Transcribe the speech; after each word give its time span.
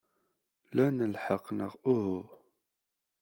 Lan 0.75 0.97
lḥeqq, 1.13 1.45
neɣ 1.57 1.73
uhu? 1.93 2.19